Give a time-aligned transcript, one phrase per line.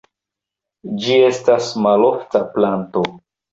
[1.03, 3.07] Ĝi estas malofta planto.